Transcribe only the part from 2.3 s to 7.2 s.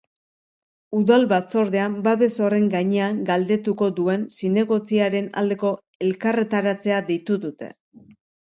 horren gainean galdetuko duen zinegotziaren aldeko elkarretaratzea